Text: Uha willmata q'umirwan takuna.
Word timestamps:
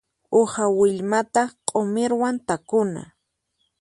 Uha 0.39 0.63
willmata 0.77 1.43
q'umirwan 1.67 2.35
takuna. 2.47 3.01